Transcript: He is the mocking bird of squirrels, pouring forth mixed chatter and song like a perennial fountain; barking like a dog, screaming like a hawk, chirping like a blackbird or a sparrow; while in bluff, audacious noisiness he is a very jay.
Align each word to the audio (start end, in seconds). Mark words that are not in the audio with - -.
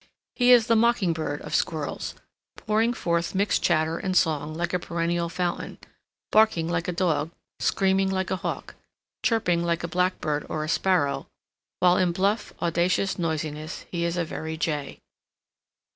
He 0.33 0.49
is 0.51 0.65
the 0.65 0.75
mocking 0.75 1.13
bird 1.13 1.43
of 1.43 1.53
squirrels, 1.53 2.15
pouring 2.57 2.91
forth 2.91 3.35
mixed 3.35 3.61
chatter 3.61 3.99
and 3.99 4.17
song 4.17 4.55
like 4.55 4.73
a 4.73 4.79
perennial 4.79 5.29
fountain; 5.29 5.77
barking 6.31 6.67
like 6.67 6.87
a 6.87 6.91
dog, 6.91 7.29
screaming 7.59 8.09
like 8.09 8.31
a 8.31 8.37
hawk, 8.37 8.73
chirping 9.21 9.63
like 9.63 9.83
a 9.83 9.87
blackbird 9.87 10.43
or 10.49 10.63
a 10.63 10.69
sparrow; 10.69 11.27
while 11.81 11.97
in 11.97 12.13
bluff, 12.13 12.51
audacious 12.63 13.19
noisiness 13.19 13.85
he 13.91 14.03
is 14.03 14.17
a 14.17 14.25
very 14.25 14.57
jay. 14.57 15.01